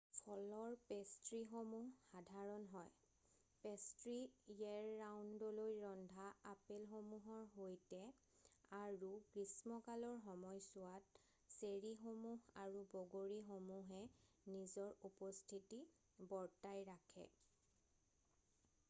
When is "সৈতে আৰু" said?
7.55-9.11